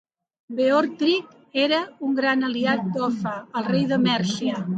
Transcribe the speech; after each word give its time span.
Beorhtric 0.59 1.59
era 1.65 1.81
un 2.09 2.15
gran 2.21 2.49
aliat 2.49 2.89
d'Offa, 2.97 3.37
rei 3.71 3.87
de 3.95 4.03
Mèrcia. 4.09 4.65